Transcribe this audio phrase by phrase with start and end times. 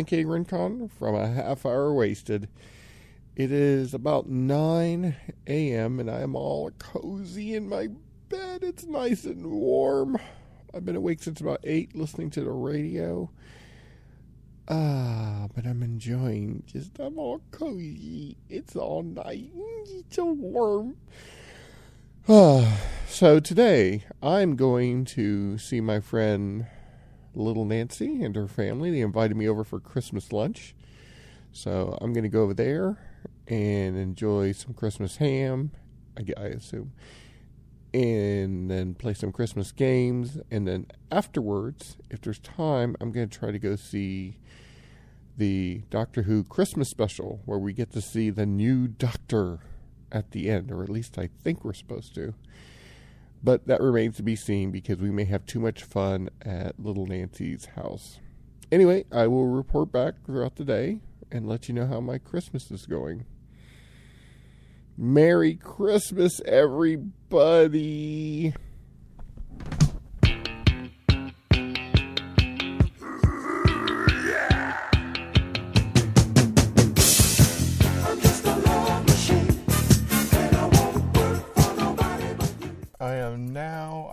[0.00, 0.24] Frank A.
[0.24, 2.48] Rincon from A Half Hour Wasted.
[3.36, 5.14] It is about 9
[5.46, 6.00] a.m.
[6.00, 7.88] and I am all cozy in my
[8.30, 8.62] bed.
[8.62, 10.16] It's nice and warm.
[10.72, 13.30] I've been awake since about 8 listening to the radio.
[14.70, 18.38] Ah, but I'm enjoying just, I'm all cozy.
[18.48, 19.50] It's all nice.
[19.84, 20.96] It's so warm.
[22.26, 26.68] Ah, so today I'm going to see my friend
[27.34, 28.90] Little Nancy and her family.
[28.90, 30.74] They invited me over for Christmas lunch.
[31.52, 32.98] So I'm going to go over there
[33.48, 35.72] and enjoy some Christmas ham,
[36.16, 36.92] I, assume,
[37.92, 40.38] and then play some Christmas games.
[40.50, 44.38] And then afterwards, if there's time, I'm going to try to go see
[45.36, 49.60] the Doctor Who Christmas special where we get to see the new Doctor
[50.12, 52.34] at the end, or at least I think we're supposed to.
[53.42, 57.06] But that remains to be seen because we may have too much fun at Little
[57.06, 58.20] Nancy's house.
[58.70, 61.00] Anyway, I will report back throughout the day
[61.32, 63.24] and let you know how my Christmas is going.
[64.96, 68.52] Merry Christmas, everybody!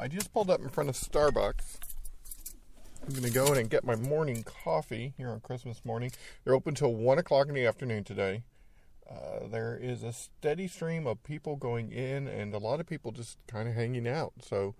[0.07, 1.79] I just pulled up in front of Starbucks.
[3.05, 6.13] I'm going to go in and get my morning coffee here on Christmas morning.
[6.45, 8.43] They're open till 1 o'clock in the afternoon today.
[9.11, 13.11] Uh, there is a steady stream of people going in and a lot of people
[13.11, 14.31] just kind of hanging out.
[14.41, 14.75] So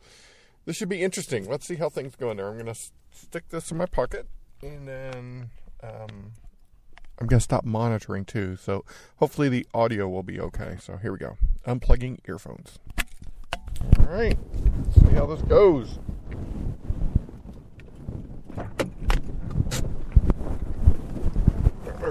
[0.63, 1.46] this should be interesting.
[1.46, 2.47] Let's see how things go in there.
[2.47, 2.81] I'm going to
[3.12, 4.29] stick this in my pocket
[4.63, 5.50] and then
[5.84, 6.31] um,
[7.19, 8.56] I'm going to stop monitoring too.
[8.56, 8.85] So
[9.18, 10.78] hopefully the audio will be okay.
[10.79, 11.38] So here we go.
[11.66, 12.79] Unplugging earphones.
[13.82, 14.38] All right.
[14.94, 16.00] See how this goes.
[18.58, 18.68] All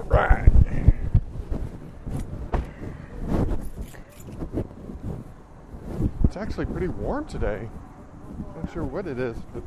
[0.09, 0.51] right.
[6.25, 7.69] It's actually pretty warm today.
[8.55, 9.63] Not sure what it is, but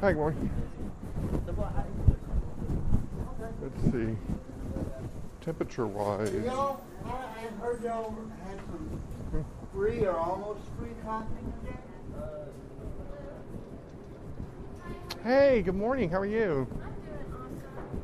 [0.00, 0.50] hi, good morning.
[3.62, 4.16] Let's see.
[5.40, 6.32] Temperature wise.
[6.32, 7.10] Y'all, I
[7.60, 8.14] heard y'all
[8.46, 9.00] had some
[9.74, 11.26] free or almost free coffee
[11.60, 11.76] today.
[15.24, 16.08] Hey, good morning.
[16.08, 16.68] How are you?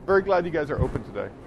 [0.04, 1.28] Very glad you guys are open today.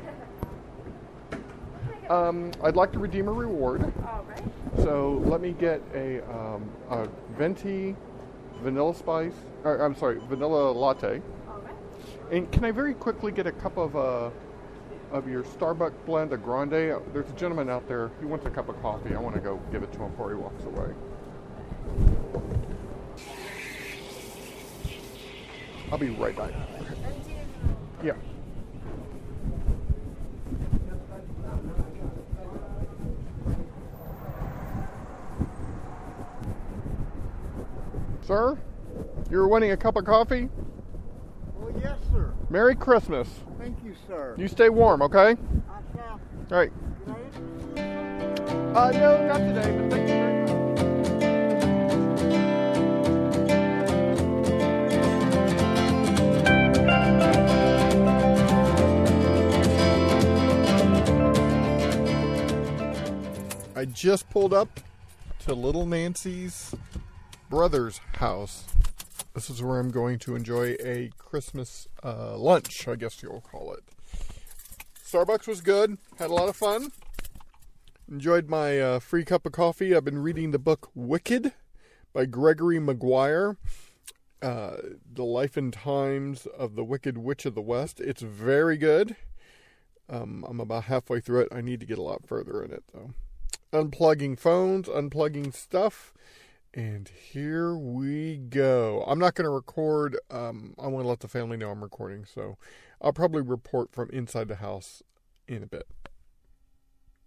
[2.09, 3.81] Um, I'd like to redeem a reward.
[4.05, 4.43] All right.
[4.83, 7.07] So let me get a, um, a
[7.37, 7.95] venti
[8.61, 9.33] vanilla spice.
[9.63, 11.21] Or, I'm sorry, vanilla latte.
[11.47, 11.75] All right.
[12.29, 14.31] And can I very quickly get a cup of uh,
[15.13, 16.71] of your Starbucks blend, a grande?
[16.71, 18.09] There's a gentleman out there.
[18.19, 19.13] He wants a cup of coffee.
[19.15, 20.89] I want to go give it to him before he walks away.
[25.91, 26.51] I'll be right back.
[28.03, 28.13] Yeah.
[38.23, 38.57] Sir,
[39.29, 40.49] you're wanting a cup of coffee?
[41.55, 42.33] Well, yes, sir.
[42.49, 43.27] Merry Christmas.
[44.07, 44.35] Sir.
[44.37, 45.31] You stay warm, okay?
[45.31, 45.35] I
[45.95, 46.19] shall.
[46.51, 46.71] All right.
[47.07, 47.11] I
[48.75, 50.53] Uh, no, not today, but thank you very much.
[63.75, 64.79] I just pulled up
[65.45, 66.73] to Little Nancy's
[67.49, 68.65] brother's house.
[69.33, 73.73] This is where I'm going to enjoy a Christmas uh, lunch, I guess you'll call
[73.73, 73.83] it.
[75.13, 76.91] Starbucks was good, had a lot of fun.
[78.09, 79.95] Enjoyed my uh, free cup of coffee.
[79.95, 81.53] I've been reading the book Wicked
[82.13, 83.57] by Gregory Maguire.
[84.41, 84.77] Uh,
[85.13, 87.99] the Life and Times of the Wicked Witch of the West.
[87.99, 89.15] It's very good.
[90.09, 91.49] Um, I'm about halfway through it.
[91.51, 93.13] I need to get a lot further in it, though.
[93.71, 96.11] Unplugging phones, unplugging stuff.
[96.73, 99.03] And here we go.
[99.05, 100.17] I'm not going to record.
[100.31, 102.57] Um, I want to let the family know I'm recording, so
[103.03, 105.03] I'll probably report from inside the house
[105.47, 105.85] in a bit.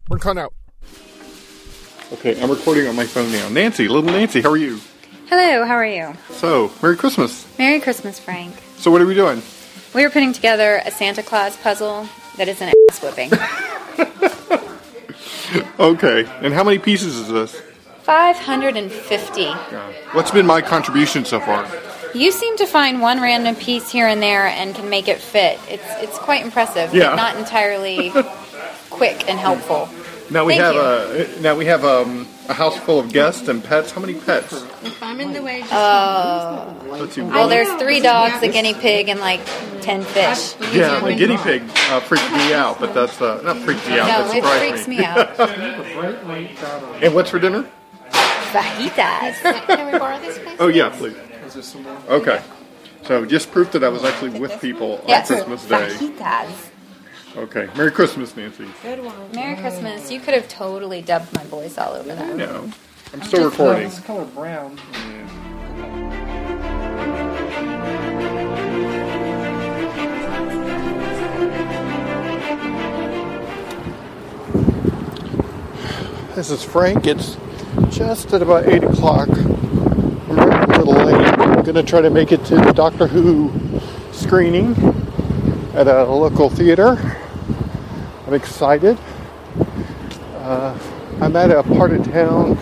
[0.09, 0.55] We're cut out.
[2.13, 3.49] Okay, I'm recording on my phone now.
[3.49, 4.81] Nancy, little Nancy, how are you?
[5.29, 6.15] Hello, how are you?
[6.31, 7.47] So, Merry Christmas.
[7.59, 8.55] Merry Christmas, Frank.
[8.77, 9.43] So, what are we doing?
[9.93, 13.31] We are putting together a Santa Claus puzzle that is an ass whipping.
[15.79, 17.61] Okay, and how many pieces is this?
[18.03, 19.45] 550.
[20.13, 21.65] What's been my contribution so far?
[22.17, 25.59] You seem to find one random piece here and there and can make it fit.
[25.69, 27.11] It's it's quite impressive, Yeah.
[27.11, 28.11] but not entirely
[28.91, 29.89] quick and helpful.
[30.31, 31.39] Now we Thank have you.
[31.39, 33.93] a now we have um, a house full of guests and pets.
[33.93, 34.53] How many pets?
[34.83, 35.73] If I'm in the way, just
[36.89, 37.21] Let's see.
[37.23, 39.41] Well, there's three dogs, a guinea pig, and like
[39.83, 40.55] ten fish.
[40.73, 44.09] yeah, the guinea pig uh, freaked me out, but that's uh, not freaked me out.
[44.09, 45.39] No, that it surprised freaks me out.
[47.03, 47.69] And what's for dinner?
[48.11, 49.35] Fajitas.
[49.67, 50.57] can we borrow this place?
[50.59, 51.15] Oh yeah, please.
[52.09, 52.43] Okay.
[53.05, 55.89] So just proof that I was actually with people on Yes, Christmas Day.
[55.89, 56.71] fajitas.
[57.37, 57.69] Okay.
[57.77, 58.67] Merry Christmas, Nancy.
[58.83, 59.15] Good one.
[59.33, 60.11] Merry Christmas.
[60.11, 62.37] You could have totally dubbed my voice all over that.
[62.37, 62.71] No,
[63.13, 63.87] I'm still recording.
[63.87, 64.79] It's color brown.
[76.35, 77.07] This is Frank.
[77.07, 77.37] It's
[77.91, 79.29] just at about 8 o'clock.
[79.31, 81.15] I'm running a little late.
[81.39, 83.51] I'm going to try to make it to the Doctor Who
[84.13, 84.71] screening
[85.75, 86.97] at a local theater.
[88.25, 88.97] I'm excited.
[90.35, 90.79] Uh,
[91.21, 92.57] I'm at a part of town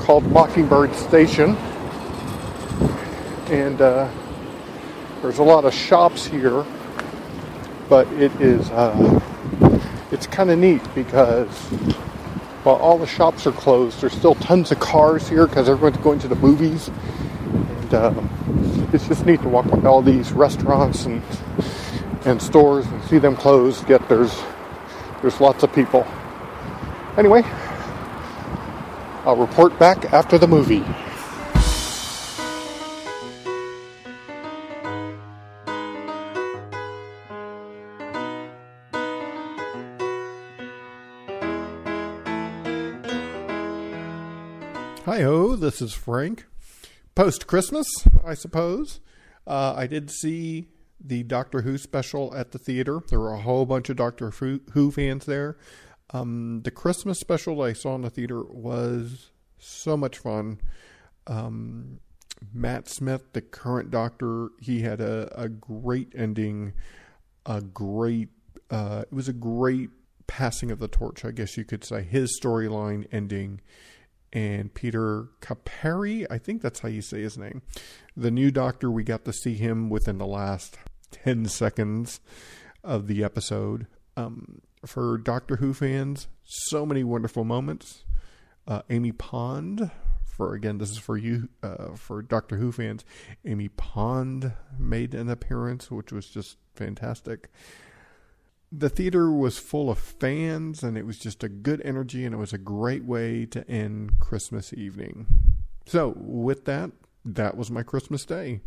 [0.00, 1.50] called Mockingbird Station.
[3.52, 4.10] And uh,
[5.22, 6.66] there's a lot of shops here,
[7.88, 9.20] but it is uh,
[10.10, 11.48] it's kind of neat because
[12.64, 16.18] while all the shops are closed, there's still tons of cars here because everyone's going
[16.18, 16.90] to the movies.
[17.84, 18.23] And um,
[18.94, 21.20] it's just neat to walk by all these restaurants and
[22.24, 23.88] and stores and see them closed.
[23.88, 24.40] Yet there's
[25.20, 26.06] there's lots of people.
[27.18, 27.42] Anyway,
[29.24, 30.84] I'll report back after the movie.
[45.04, 46.46] Hi ho, this is Frank.
[47.14, 47.86] Post Christmas,
[48.24, 49.00] I suppose.
[49.46, 50.66] Uh, I did see
[51.00, 53.00] the Doctor Who special at the theater.
[53.08, 55.56] There were a whole bunch of Doctor Who fans there.
[56.10, 60.60] Um, the Christmas special I saw in the theater was so much fun.
[61.26, 62.00] Um,
[62.52, 66.72] Matt Smith, the current Doctor, he had a, a great ending.
[67.46, 68.30] A great,
[68.70, 69.90] uh, it was a great
[70.26, 72.02] passing of the torch, I guess you could say.
[72.02, 73.60] His storyline ending
[74.34, 77.62] and Peter Capari, I think that's how you say his name.
[78.16, 80.76] The new doctor, we got to see him within the last
[81.12, 82.20] 10 seconds
[82.82, 83.86] of the episode.
[84.16, 88.04] Um, for Doctor Who fans, so many wonderful moments.
[88.66, 89.90] Uh, Amy Pond,
[90.24, 93.04] for again, this is for you, uh, for Doctor Who fans.
[93.44, 97.50] Amy Pond made an appearance, which was just fantastic
[98.76, 102.38] the theater was full of fans and it was just a good energy and it
[102.38, 105.26] was a great way to end Christmas evening.
[105.86, 106.90] So, with that,
[107.24, 108.60] that was my Christmas day.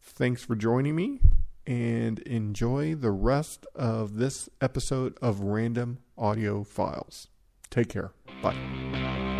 [0.00, 1.20] Thanks for joining me
[1.66, 7.28] and enjoy the rest of this episode of Random Audio Files.
[7.70, 8.12] Take care.
[8.42, 9.39] Bye.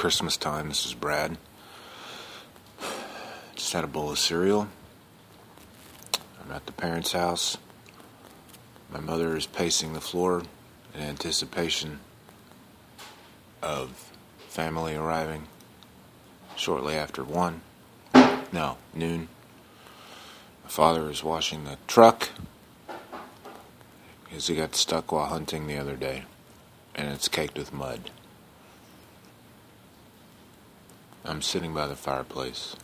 [0.00, 0.68] Christmas time.
[0.68, 1.36] This is Brad.
[3.54, 4.66] Just had a bowl of cereal.
[6.42, 7.58] I'm at the parents' house.
[8.90, 10.44] My mother is pacing the floor
[10.94, 12.00] in anticipation
[13.60, 14.10] of
[14.48, 15.48] family arriving
[16.56, 17.60] shortly after 1.
[18.54, 19.28] No, noon.
[20.64, 22.30] My father is washing the truck
[24.24, 26.24] because he got stuck while hunting the other day,
[26.94, 28.10] and it's caked with mud.
[31.24, 32.76] I'm sitting by the fireplace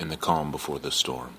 [0.00, 1.34] in the calm before the storm.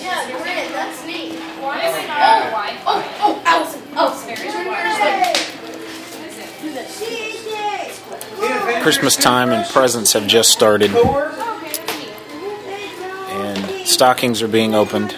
[0.00, 0.68] Yeah, you're right.
[0.72, 1.34] That's neat.
[1.60, 2.04] Why is it?
[2.86, 3.42] Oh,
[3.96, 4.20] oh,
[8.82, 10.90] Christmas time and presents have just started,
[13.94, 15.16] stockings are being opened.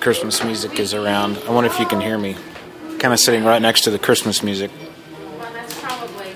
[0.00, 1.36] Christmas music is around.
[1.48, 2.36] I wonder if you can hear me.
[3.00, 4.70] Kind of sitting right next to the Christmas music.
[5.40, 6.28] That's probably.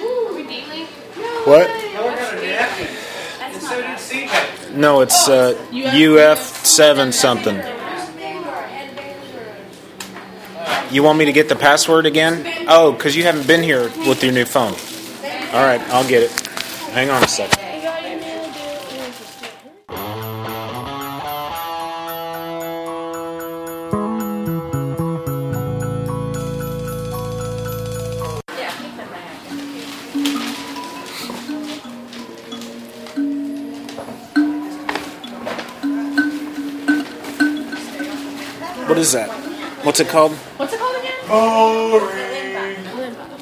[0.00, 0.86] Are we dealing?
[1.44, 1.68] What?
[3.38, 4.74] That's not so did CJ.
[4.74, 7.56] No, it's uh, UF7 something.
[10.92, 12.66] You want me to get the password again?
[12.68, 14.74] Oh, because you haven't been here with your new phone.
[15.52, 16.32] All right, I'll get it.
[16.90, 17.63] Hang on a second.
[38.94, 39.28] What is that?
[39.84, 40.30] What's it called?
[40.56, 41.18] What's it called again?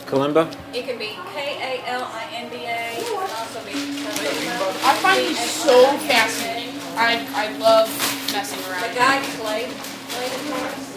[0.09, 0.49] Kalimba?
[0.73, 2.97] It could be K A L I N B A.
[2.97, 3.73] It could also be.
[4.83, 6.73] I find these so fascinating.
[6.97, 7.87] I, I love
[8.33, 8.81] messing around.
[8.81, 9.69] The guy played
[10.09, 10.89] played it for us.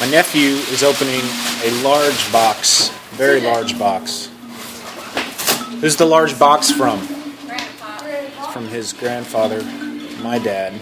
[0.00, 1.20] My nephew is opening
[1.64, 4.30] a large box, very large box.
[5.82, 7.06] Who's the large box from?
[7.44, 8.06] Grandpa.
[8.06, 9.62] It's from his grandfather,
[10.22, 10.80] my dad.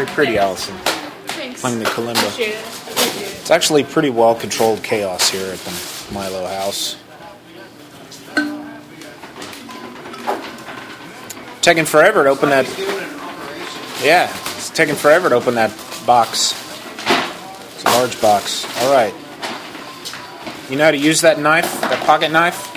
[0.00, 0.74] Very pretty, Allison.
[1.26, 1.60] Thanks.
[1.60, 2.26] Playing the kalimba.
[2.30, 3.40] Appreciate it.
[3.42, 6.96] It's actually pretty well controlled chaos here at the Milo house.
[11.60, 12.66] Taking forever to open that.
[14.02, 15.70] Yeah, it's taking forever to open that
[16.06, 16.54] box.
[17.74, 18.64] It's a large box.
[18.82, 19.12] All right.
[20.70, 22.68] You know how to use that knife, that pocket knife?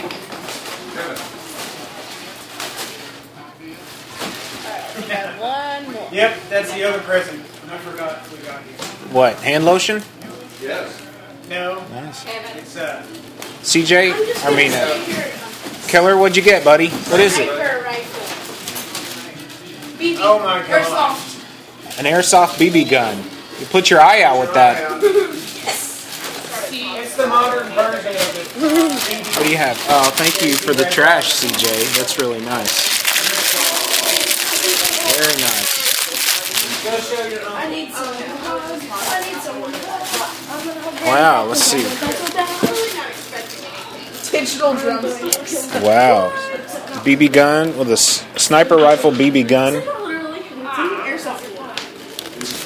[5.44, 6.08] One more.
[6.13, 7.39] Yep, that's the other present.
[7.70, 8.72] I forgot we got you.
[9.13, 9.36] What?
[9.38, 10.01] Hand lotion?
[10.62, 11.01] Yes.
[11.50, 12.25] No, Nice.
[12.58, 13.03] it's uh,
[13.62, 14.13] CJ,
[14.46, 16.89] I mean, uh, Keller, what'd you get, buddy?
[16.89, 17.46] What is it?
[17.50, 18.22] Sniper rifle.
[20.00, 20.18] BB.
[20.20, 20.82] Oh my God.
[20.82, 22.00] Airsoft.
[22.00, 23.18] An airsoft BB gun.
[23.60, 24.89] You put your eye out with that.
[26.70, 29.36] See, it's the modern version of it.
[29.36, 29.77] What do you have?
[29.89, 31.98] Oh, thank you for the trash, CJ.
[31.98, 32.89] That's really nice.
[35.13, 35.83] Very nice.
[36.94, 37.54] Go show your uncle.
[37.54, 38.08] Uh, I need some.
[38.08, 38.14] Um,
[38.92, 39.74] I need someone.
[41.08, 41.82] Wow, let's see.
[44.32, 45.74] Digital drumsticks.
[45.82, 46.30] Wow.
[47.04, 49.82] BB gun with a s- sniper rifle BB gun.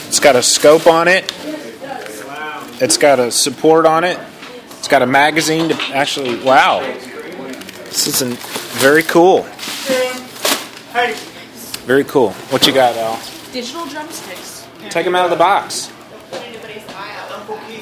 [0.10, 1.24] It's got a scope on it.
[2.82, 4.20] It's got a support on it.
[4.72, 6.38] It's got a magazine to actually.
[6.44, 6.82] Wow.
[6.82, 8.34] This is an,
[8.82, 9.44] very cool.
[11.86, 12.32] Very cool.
[12.52, 13.37] What you got, Al?
[13.58, 14.68] Digital drumsticks.
[14.92, 15.92] Take them out of the box.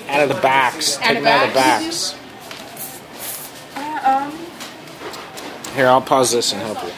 [0.07, 0.95] Out of the box.
[0.95, 2.15] Take them out of the box?
[3.75, 6.91] Uh, um, Here, I'll pause this and help you.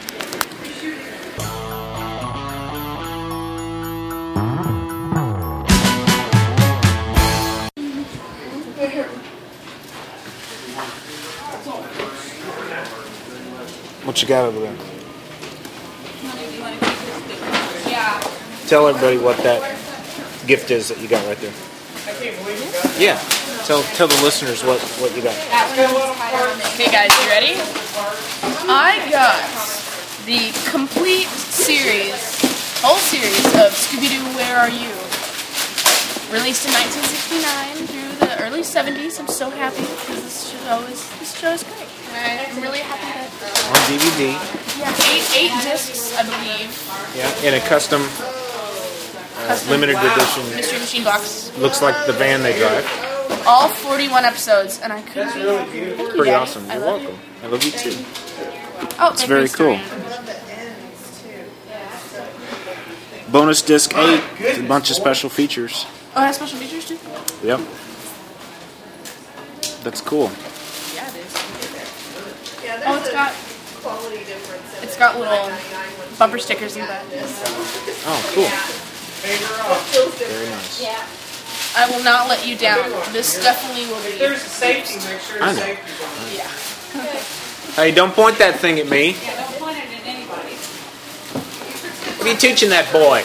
[14.05, 14.97] What you got over there?
[18.67, 19.63] Tell everybody what that
[20.45, 21.53] gift is that you got right there.
[22.05, 23.15] I can't believe Yeah.
[23.63, 25.36] Tell tell the listeners what, what you got.
[26.75, 27.55] Okay, guys, you ready?
[28.67, 29.39] I got
[30.27, 32.15] the complete series,
[32.83, 34.91] whole series of Scooby Doo Where Are You?
[36.31, 39.19] Released in 1969 through the early 70s.
[39.19, 41.88] I'm so happy because this show is this show is great.
[42.12, 44.36] I'm really happy that On DVD.
[44.79, 46.71] yeah, eight eight discs, I believe.
[47.15, 47.31] Yeah.
[47.47, 48.03] In a custom,
[49.38, 50.15] uh, Custom- limited wow.
[50.15, 50.44] edition.
[50.56, 51.51] Mystery Machine box.
[51.58, 52.86] Looks like the van they drive.
[53.46, 55.98] All 41 episodes, and I couldn't be really beautiful.
[55.98, 56.41] Thank you, Pretty Daddy.
[56.44, 56.70] awesome.
[56.70, 57.08] I You're love you.
[57.10, 57.25] welcome.
[57.44, 58.06] I love you too.
[59.00, 59.79] Oh, It's very cool.
[63.32, 64.24] Bonus disc eight.
[64.60, 65.86] A bunch of special features.
[66.15, 66.98] Oh, it has special features too.
[67.46, 67.60] Yep.
[69.84, 70.32] That's cool.
[70.96, 71.34] Yeah, it is.
[72.86, 73.32] Oh, it's got
[73.84, 74.84] quality difference.
[74.84, 75.51] it's got little
[76.17, 77.03] bumper stickers in the back.
[78.06, 78.87] Oh, cool.
[79.27, 80.81] Very nice.
[80.81, 81.05] Yeah.
[81.75, 82.89] I will not let you down.
[83.12, 84.19] This definitely will If be.
[84.19, 85.65] there's a safety, make sure I it's know.
[85.65, 86.36] safety.
[86.36, 87.84] Yeah.
[87.84, 89.12] Hey, don't point that thing at me.
[89.22, 89.84] Yeah, don't point it
[92.17, 93.22] What are you teaching that boy?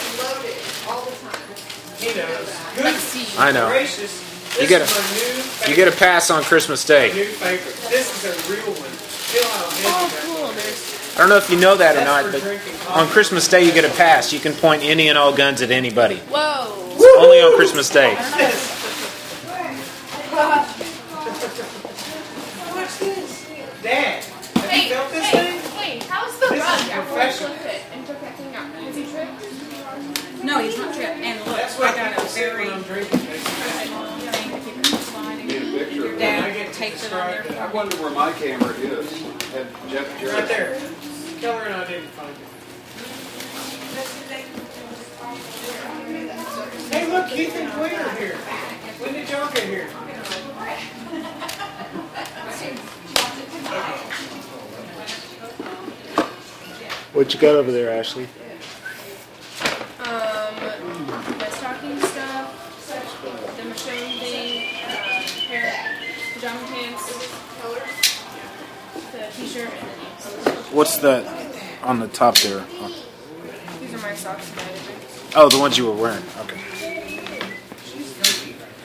[1.97, 2.49] He knows.
[2.83, 3.25] Let's see.
[3.39, 3.69] I know.
[3.69, 4.21] Gracious.
[4.59, 5.69] You get a- is my new favorite.
[5.69, 7.13] You get a pass on Christmas my Day.
[7.13, 7.75] new favorite.
[7.89, 8.91] This is a real one.
[8.99, 10.19] Still on Oh, Disney.
[10.19, 10.22] cool.
[11.13, 12.43] I don't know if you know that or not, but
[12.89, 14.33] on Christmas Day you get a pass.
[14.33, 16.17] You can point any and all guns at anybody.
[16.17, 16.95] Whoa!
[16.95, 18.15] It's only on Christmas Day.
[22.73, 23.47] Watch this,
[23.83, 24.23] Dad.
[24.23, 24.93] This
[26.39, 26.59] the he
[27.69, 28.65] it and took that thing out?
[28.75, 30.43] He?
[30.43, 31.19] No, he's not tripped.
[31.19, 32.69] And look, That's I got a very.
[32.69, 32.83] I'm
[36.83, 37.07] thing to keep it from sliding.
[37.07, 39.21] Your dad taped it on there I wonder where my camera is.
[39.51, 40.33] Had Jeff Jarrett.
[40.33, 40.81] Right there.
[41.39, 42.53] Keller and I didn't find it.
[46.91, 48.35] Hey, look, Keith and Quinn are here.
[48.99, 49.87] When did y'all get here?
[57.13, 58.27] What you got over there, Ashley?
[70.73, 71.23] What's that
[71.83, 72.65] on the top there?
[73.79, 75.35] These are my socks and.
[75.35, 76.23] Oh, the ones you were wearing.
[76.39, 77.21] Okay.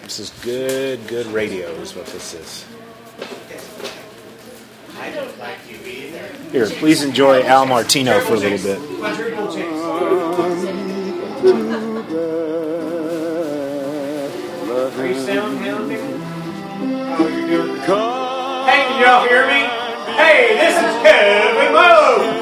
[0.02, 2.66] This is good, good radio, is what this is.
[6.52, 8.78] Here, please enjoy Al Martino for a little bit.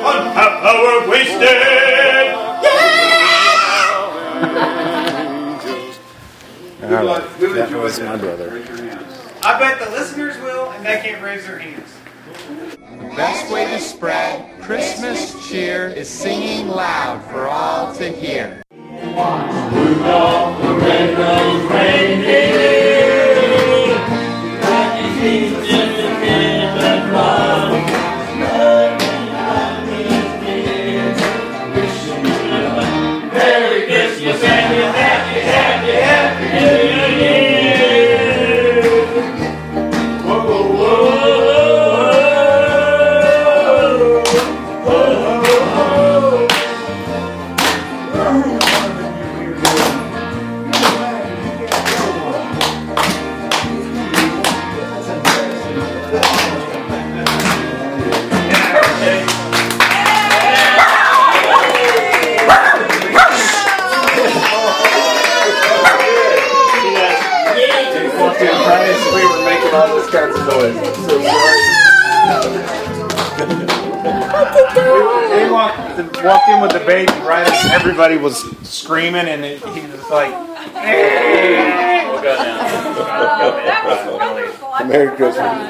[0.07, 1.41] Lowe on Half Hour Wasted.
[2.63, 2.87] Yeah.
[6.83, 7.39] All right.
[7.41, 8.63] that was my brother.
[9.43, 11.93] I bet the listeners will, and they can't raise their hands.
[12.79, 18.63] The best way to spread Christmas cheer is singing loud for all to hear.
[69.15, 70.77] We were making all this kinds of noise.
[70.77, 71.87] I'm so uh, sorry.
[75.45, 75.79] He walked,
[76.25, 80.33] walked in with the baby right as everybody was screaming, and it, he was like,
[80.73, 82.07] "Hey!"
[84.87, 85.69] Merry Christmas.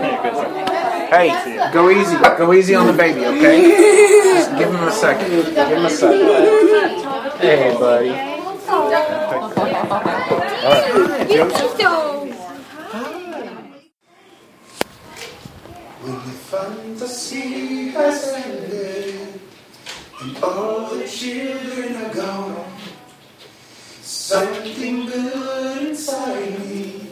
[1.11, 3.63] "Hey, go easy, go easy on the baby, okay?
[4.35, 5.31] Just give him a second.
[5.31, 7.41] Give him a second.
[7.41, 8.11] Hey, buddy.
[11.29, 12.16] When
[16.67, 19.41] the fantasy has ended
[20.21, 22.73] and all the children are gone,
[24.01, 27.07] something good inside me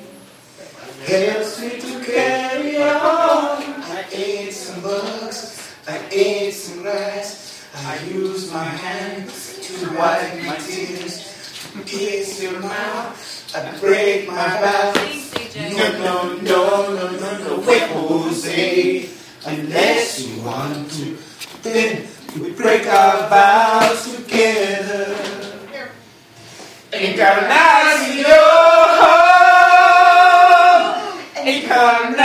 [1.06, 3.62] helps me to carry on.
[3.62, 10.56] I ate some bugs, I ate some rats, I used my hands to wipe my
[10.56, 14.96] tears, kiss your mouth, I break my back.
[15.54, 19.13] No, no, no, no, no, no, wait, Jose.
[19.46, 21.18] Unless you want to,
[21.62, 22.06] then
[22.40, 25.14] we break our vows together.
[26.90, 28.24] Encarnación,
[31.44, 32.23] Encarnación,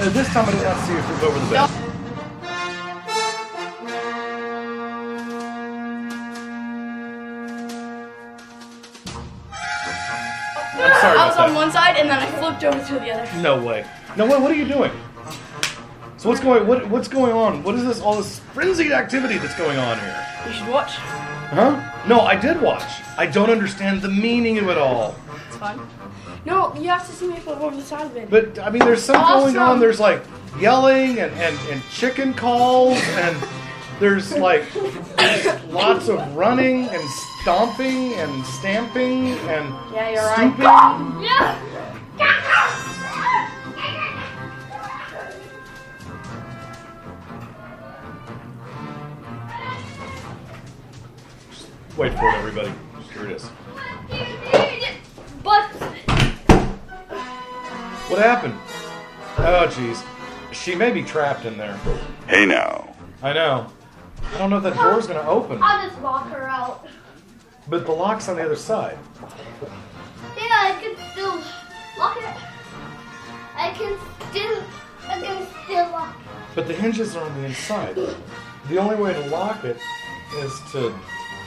[0.00, 1.70] Uh, this time I did not see if it was over the bed.
[11.02, 13.42] I was on one side and then I flipped over to the other.
[13.42, 13.84] No way.
[14.16, 14.38] No way.
[14.38, 14.90] What are you doing?
[16.16, 17.62] So what's going what what's going on?
[17.62, 20.26] What is this all this frenzied activity that's going on here?
[20.46, 20.92] You should watch.
[20.92, 22.06] Huh?
[22.08, 22.90] No, I did watch.
[23.18, 25.14] I don't understand the meaning of it all.
[25.48, 25.86] It's fun.
[26.44, 28.30] No, you have to see me flip over the side of it.
[28.30, 29.78] But I mean, there's some going on.
[29.78, 30.22] There's like
[30.58, 33.36] yelling and, and, and chicken calls, and
[33.98, 37.02] there's like there's lots of running and
[37.42, 40.64] stomping and stamping and Yeah, you're stooping.
[40.64, 42.50] right.
[51.96, 52.72] Wait for it, everybody.
[53.12, 53.50] Here it is.
[58.10, 58.54] What happened?
[59.38, 60.04] Oh, jeez.
[60.52, 61.76] She may be trapped in there.
[62.26, 62.92] Hey now.
[63.22, 63.70] I know.
[64.34, 66.88] I don't know if that door's gonna open, I'll just lock her out.
[67.68, 68.98] but the lock's on the other side.
[70.36, 71.40] Yeah, I can still
[71.96, 72.36] lock it.
[73.54, 73.96] I can
[74.28, 74.62] still,
[75.08, 76.16] I can still lock.
[76.16, 76.54] It.
[76.56, 77.94] But the hinges are on the inside.
[77.94, 79.78] The only way to lock it
[80.38, 80.92] is to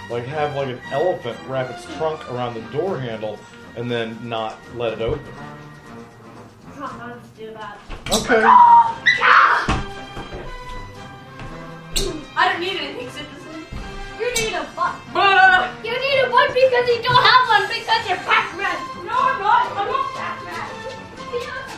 [0.09, 3.37] like have like an elephant wrap its trunk around the door handle
[3.75, 5.21] and then not let it open.
[7.43, 7.75] Let's do that.
[8.07, 8.39] Okay.
[12.35, 13.65] I don't need anything, citizen.
[14.17, 14.95] You need a butt.
[15.83, 18.77] you need a butt because you don't have one because you're Pac-Man.
[19.05, 19.67] No, I'm not.
[19.75, 21.72] I'm not Pac-Man.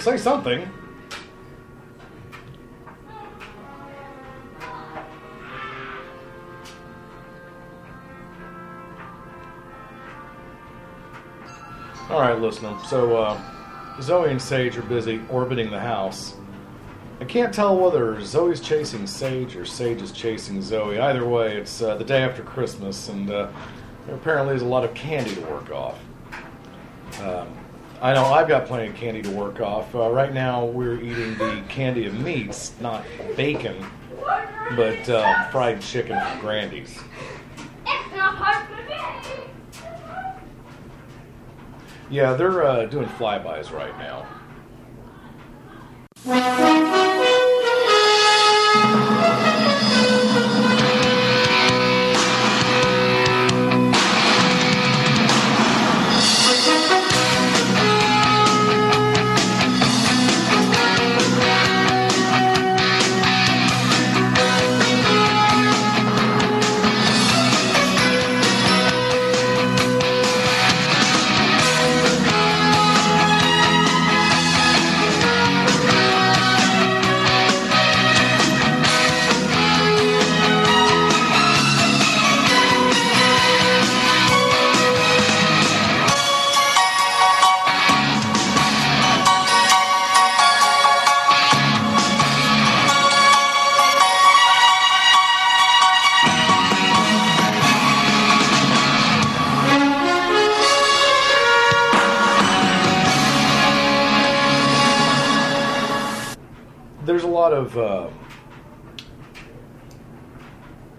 [0.00, 0.68] Say something.
[12.10, 12.76] All right, listener.
[12.88, 13.40] So uh,
[14.00, 16.34] Zoe and Sage are busy orbiting the house.
[17.20, 20.98] I can't tell whether Zoe's chasing Sage or Sage is chasing Zoe.
[20.98, 23.48] Either way, it's uh, the day after Christmas, and uh,
[24.06, 25.98] there apparently is a lot of candy to work off.
[27.20, 27.49] Um,
[28.02, 29.94] I know I've got plenty of candy to work off.
[29.94, 33.04] Uh, right now, we're eating the candy of meats, not
[33.36, 33.84] bacon,
[34.74, 36.98] but uh, fried chicken from Grandy's.
[37.86, 38.96] It's not hard for me.
[42.08, 44.26] Yeah, they're uh, doing flybys right now.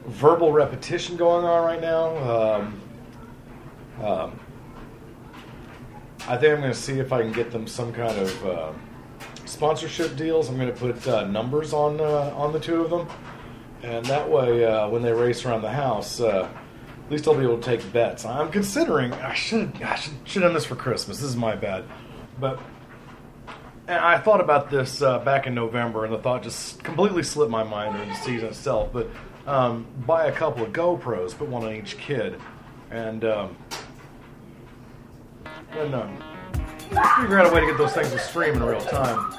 [0.06, 2.18] Verbal repetition going on right now.
[2.18, 2.82] Um,
[4.04, 4.40] um,
[6.28, 8.72] I think I'm going to see if I can get them some kind of uh,
[9.46, 10.50] sponsorship deals.
[10.50, 13.08] I'm going to put uh, numbers on uh, on the two of them,
[13.84, 16.48] and that way, uh, when they race around the house, uh,
[17.06, 18.24] at least I'll be able to take bets.
[18.26, 21.18] I'm considering I should I should should done this for Christmas.
[21.18, 21.86] This is my bad,
[22.40, 22.60] but
[23.88, 27.64] I thought about this uh, back in November, and the thought just completely slipped my
[27.64, 28.92] mind during the season itself.
[28.94, 29.10] But
[29.48, 32.40] um, buy a couple of GoPros, put one on each kid,
[32.90, 33.58] and um,
[35.74, 36.18] then um,
[37.20, 39.34] figure out a way to get those things to stream in real time.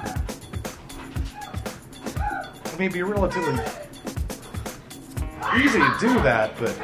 [2.64, 3.62] I mean, it'd be relatively
[5.56, 6.74] easy to do that, but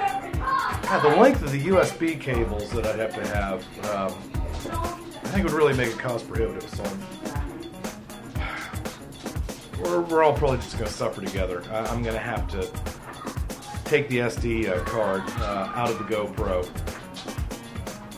[1.03, 3.63] the length of the USB cables that I'd have to have,
[3.95, 4.15] um,
[5.23, 6.69] I think would really make it cost prohibitive.
[6.71, 6.85] So
[9.83, 11.63] we're, we're all probably just going to suffer together.
[11.71, 12.71] I, I'm going to have to
[13.88, 16.68] take the SD uh, card uh, out of the GoPro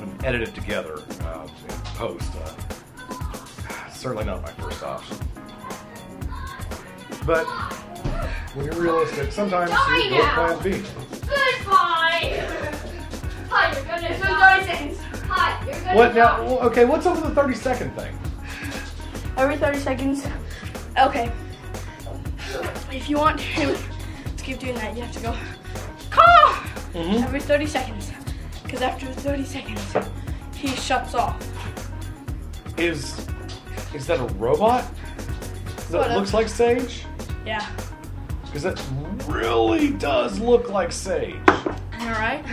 [0.03, 2.33] and edit it together uh, in post.
[2.35, 5.17] Uh, certainly not my first option.
[7.25, 7.45] But
[8.55, 10.35] when you're realistic, sometimes Die you go now.
[10.35, 10.71] plan B.
[11.21, 12.47] Goodbye.
[13.51, 14.95] Hi, you're gonna die.
[15.29, 16.43] Hi, you're gonna What now?
[16.45, 18.19] well, Okay, what's up with the 30 second thing?
[19.37, 20.27] Every 30 seconds.
[20.99, 21.31] Okay.
[22.91, 23.77] if you want him
[24.37, 25.37] to keep doing that, you have to go,
[26.93, 27.03] car!
[27.03, 27.23] Mhm.
[27.25, 28.11] Every 30 seconds.
[28.65, 29.83] Because after 30 seconds,
[30.55, 31.37] he shuts off.
[32.79, 33.27] Is
[33.95, 34.85] is that a robot?
[35.67, 36.17] That Sort of.
[36.17, 37.05] looks like Sage?
[37.45, 37.67] Yeah.
[38.45, 38.81] Because that
[39.27, 41.35] really does look like Sage.
[42.01, 42.45] Alright?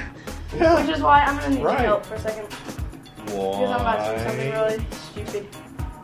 [0.55, 0.75] Yeah.
[0.85, 1.79] Which is why I'm gonna need Right.
[1.79, 2.47] your help for a second.
[3.25, 4.65] Because I'm about to do something Why?
[4.65, 5.47] really stupid.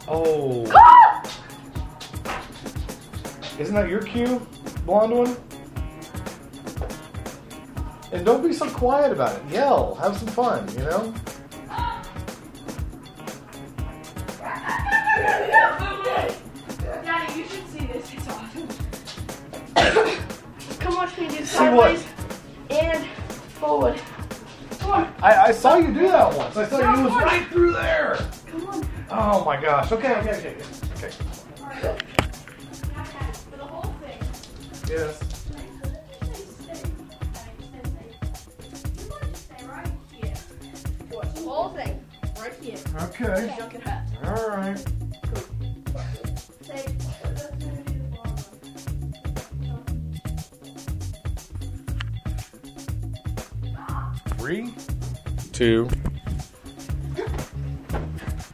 [0.08, 0.66] Oh.
[0.76, 1.24] Ah!
[3.60, 4.46] Isn't that your cue,
[4.86, 5.38] blonde one?
[8.14, 9.42] And don't be so quiet about it.
[9.50, 9.96] Yell.
[9.96, 11.12] Have some fun, you know?
[17.04, 18.14] Daddy, you should see this.
[18.14, 18.68] It's awesome.
[20.80, 22.06] Come watch me do sideways
[22.70, 23.08] and
[23.58, 24.00] forward.
[24.78, 25.16] Come on.
[25.24, 26.56] I, I saw you do that once.
[26.56, 27.24] I saw Come you was on.
[27.24, 28.20] right through there.
[28.46, 28.88] Come on.
[29.10, 29.92] Oh my gosh.
[29.92, 30.56] Okay, okay, okay.
[30.98, 31.12] Okay.
[31.74, 31.98] okay.
[33.50, 34.20] For the whole thing.
[34.88, 35.33] Yes.
[43.24, 43.56] Okay.
[43.58, 44.06] Junk and hat.
[44.26, 44.78] All right.
[54.38, 54.74] Three,
[55.54, 55.86] two.
[57.16, 57.30] boom,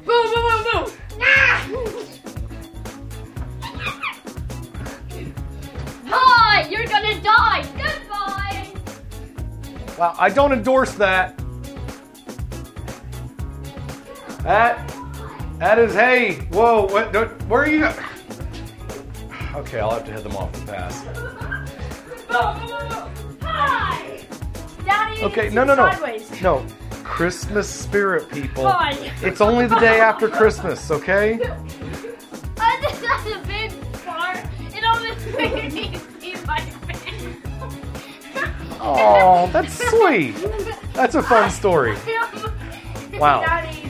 [0.06, 0.86] boom, boom, boom.
[6.06, 7.64] Hi, you're gonna die.
[7.76, 8.68] Goodbye.
[9.98, 11.39] Wow, I don't endorse that.
[14.50, 14.92] That,
[15.60, 16.38] that is hey.
[16.52, 17.14] Whoa, what?
[17.14, 17.86] don't- Where are you?
[19.54, 21.06] Okay, I'll have to head them off the pass.
[23.44, 24.26] Hi.
[24.84, 25.22] Daddy.
[25.22, 26.42] Okay, no, no, no, Sideways.
[26.42, 26.66] no.
[27.04, 28.68] Christmas spirit, people.
[28.68, 28.94] Hi.
[29.22, 31.34] It's only the day after Christmas, okay?
[32.60, 33.72] I just got a big
[34.04, 34.34] car.
[34.62, 37.36] It almost made me my face.
[38.82, 40.34] Oh, that's sweet.
[40.94, 41.96] That's a fun story.
[43.14, 43.42] Wow.
[43.42, 43.90] Daddy,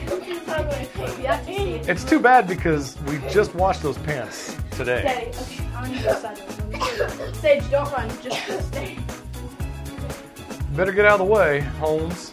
[1.22, 5.00] It's too bad because we just washed those pants today.
[5.00, 5.32] Okay,
[5.76, 7.38] I'm gonna go sideways.
[7.38, 8.08] Sage, don't run.
[8.22, 8.98] Just stay.
[10.74, 12.32] Better get out of the way, Holmes.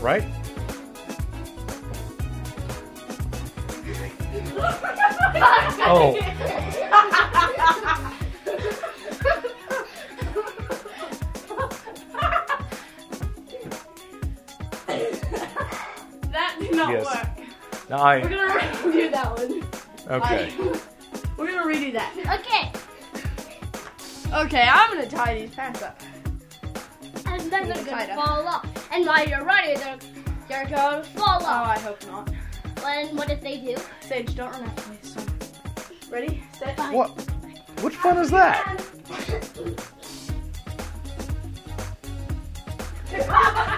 [0.00, 0.24] Right?
[5.90, 6.16] Oh.
[16.32, 17.04] that did not Yes.
[17.04, 17.37] work.
[17.88, 18.18] Now I.
[18.18, 19.62] We're gonna redo that one.
[20.22, 20.52] Okay.
[20.52, 20.80] I-
[21.36, 22.12] we're gonna redo that.
[22.40, 22.72] Okay.
[24.32, 26.00] Okay, I'm gonna tie these pants up.
[27.24, 28.14] And then they're gonna up.
[28.14, 28.92] fall off.
[28.92, 29.98] And while you're running, they're,
[30.48, 31.66] they're gonna fall oh, off.
[31.66, 31.70] Oh.
[31.70, 32.30] I hope not.
[32.84, 33.76] And what if they do?
[34.00, 34.98] Sage, don't run after me.
[35.02, 35.22] So.
[36.10, 36.42] Ready?
[36.58, 36.78] Set.
[36.92, 37.10] What?
[37.80, 38.84] Which fun is that?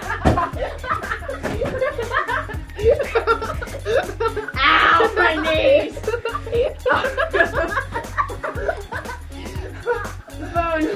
[3.85, 5.97] Ow, my knees!
[10.53, 10.87] Phone.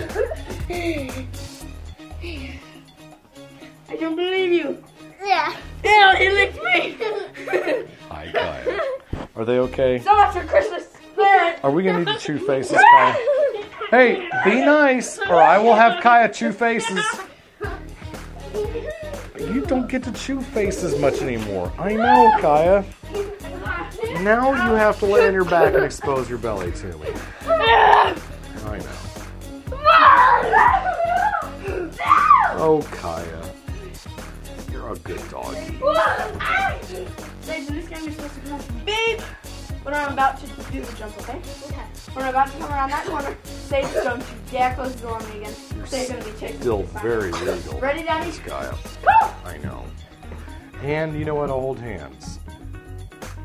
[3.88, 4.84] I don't believe you.
[5.24, 5.56] Yeah.
[5.84, 6.98] Ew, he licked me.
[8.10, 8.80] Hi, Kaya.
[9.36, 10.00] Are they okay?
[10.00, 10.88] so much for Christmas.
[11.64, 13.16] Are we gonna need to chew faces, Kaya?
[13.90, 17.06] Hey, be nice, or I will have Kaya chew faces.
[19.96, 21.72] Get to chew faces much anymore.
[21.80, 22.84] I know, Kaya.
[24.24, 27.08] Now you have to lay on your back and expose your belly to me.
[27.46, 28.90] I know.
[32.58, 33.42] Oh, Kaya.
[34.70, 35.78] You're a good doggy.
[37.40, 39.22] Sage, in this game you're supposed to come beep
[39.84, 41.40] when I'm about to do the jump, okay?
[41.68, 41.86] Okay.
[42.12, 45.16] When I'm about to come around that corner, Sage don't you dare close the door
[45.16, 45.54] on me again.
[45.86, 46.88] Sage's gonna be chasing Still me.
[47.02, 47.80] very legal.
[47.80, 48.32] Ready, Daddy?
[48.32, 48.76] This guy
[50.86, 51.50] And you know what?
[51.50, 52.38] I'll hold hands.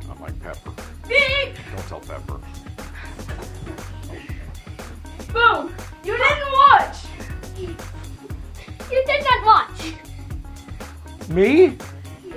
[0.07, 0.73] Not like Pepper.
[1.09, 1.55] Beep!
[1.75, 2.39] Don't tell Pepper.
[5.33, 5.75] Boom!
[6.05, 6.97] You didn't watch!
[7.57, 9.95] You did not watch.
[11.31, 11.79] Me?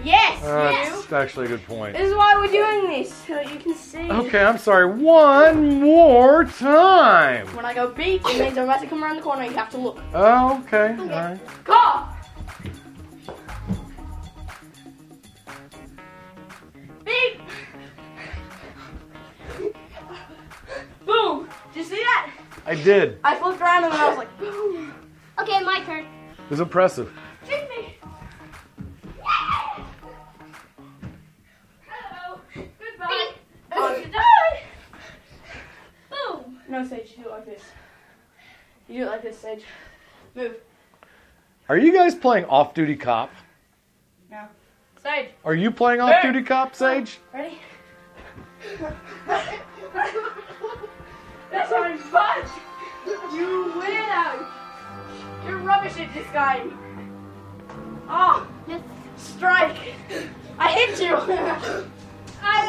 [0.05, 1.01] Yes, Uh, you!
[1.01, 1.97] that's actually a good point.
[1.97, 4.09] This is why we're doing this, so you can see.
[4.09, 4.87] Okay, I'm sorry.
[4.87, 7.45] One more time.
[7.57, 9.69] When I go beep, it means I'm about to come around the corner, you have
[9.71, 9.99] to look.
[10.13, 10.95] Oh, okay.
[10.97, 11.39] All right.
[11.65, 12.03] Go!
[22.73, 23.19] I did.
[23.23, 24.91] I flipped around and I was like, boom!
[25.39, 26.05] Okay, my turn.
[26.05, 27.13] It was impressive.
[27.47, 27.97] Take me!
[31.87, 32.39] Hello!
[32.55, 33.33] Goodbye!
[33.73, 34.63] Oh, you died!
[36.09, 36.61] Boom.
[36.67, 37.15] No, on, Sage.
[37.15, 37.61] Do it like this.
[38.89, 39.61] You do it like this, Sage.
[40.33, 40.55] Move.
[41.69, 43.29] Are you guys playing Off Duty Cop?
[44.31, 44.49] Now.
[45.03, 45.29] Sage.
[45.45, 47.19] Are you playing Off Duty Cop, Sage?
[47.31, 47.59] Ready?
[51.51, 52.62] That's my butt!
[53.33, 54.45] You weirdo!
[55.47, 56.77] You're rubbish at this game.
[58.07, 58.45] Oh,
[59.17, 59.75] strike!
[60.59, 61.15] I hit you!
[62.43, 62.65] I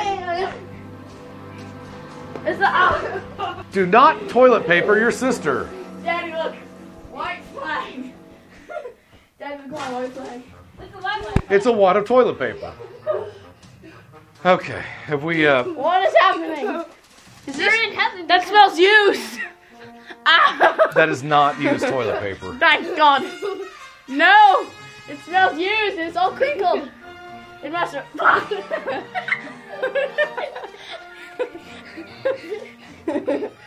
[2.47, 3.65] It's the oh.
[3.73, 5.69] Do not toilet paper your sister.
[6.03, 6.55] Daddy, look!
[7.13, 8.13] White flag!
[9.39, 10.43] Daddy, look my white flag.
[10.81, 11.45] It's a white flag.
[11.51, 12.73] It's a wad of toilet paper.
[14.47, 16.85] Okay, have we, uh, What is happening?
[17.47, 19.41] Is there this, that smells used!
[20.27, 20.91] Ah!
[20.95, 22.57] that is not used toilet paper.
[22.59, 23.23] Thank God!
[24.09, 24.67] No!
[25.09, 25.99] It smells used!
[25.99, 26.91] It's all crinkled!
[27.63, 28.05] It must have.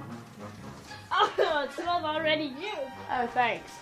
[1.22, 2.94] Oh, it smells already used.
[3.10, 3.72] Oh, thanks.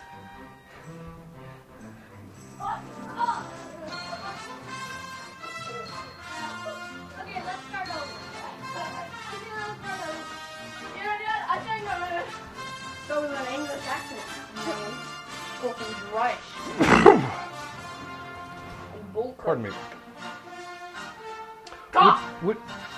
[7.21, 8.17] Okay, let's start over.
[10.97, 11.43] You know what?
[11.51, 12.25] I think I'm gonna
[13.09, 14.27] go with an English accent.
[15.61, 16.47] Fucking Rush.
[19.39, 19.71] Pardon me.
[21.93, 22.19] God!
[22.43, 22.98] What, Daddy,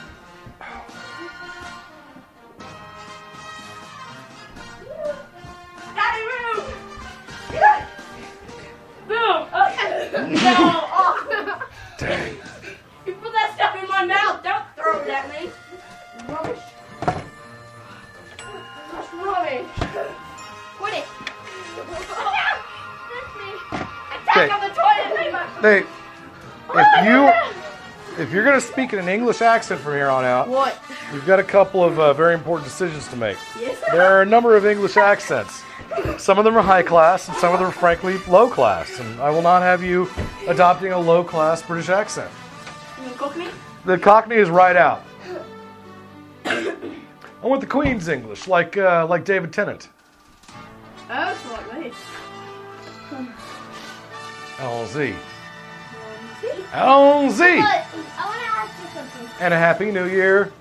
[28.61, 30.79] gonna speak in an English accent from here on out, What?
[31.13, 33.39] you've got a couple of uh, very important decisions to make.
[33.59, 33.81] Yes.
[33.91, 35.63] There are a number of English accents.
[36.19, 39.01] Some of them are high class, and some of them are frankly low class.
[39.01, 40.09] And I will not have you
[40.47, 42.31] adopting a low class British accent.
[43.03, 43.51] You gonna?
[43.85, 45.03] The Cockney is right out.
[46.45, 49.89] I want the Queen's English, like uh, like David Tennant.
[51.11, 51.97] Oh, it's like this.
[54.59, 55.15] LZ.
[56.73, 57.85] LZ.
[59.39, 60.53] And a happy new year